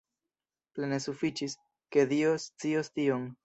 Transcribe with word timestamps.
Plene 0.77 0.99
sufiĉis, 1.05 1.57
ke 1.97 2.09
Dio 2.15 2.35
scios 2.49 2.95
tion. 2.97 3.33